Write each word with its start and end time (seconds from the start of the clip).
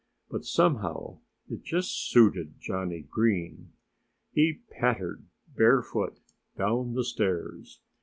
But 0.31 0.43
somehow 0.45 1.19
it 1.47 1.61
just 1.63 2.09
suited 2.09 2.55
Johnnie 2.59 3.03
Green. 3.07 3.71
He 4.31 4.61
pattered 4.71 5.25
barefooted 5.55 6.19
down 6.57 6.93
the 6.95 7.03
stairs. 7.03 7.81